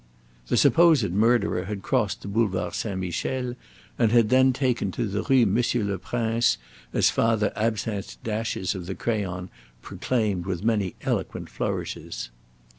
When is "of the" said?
8.73-8.95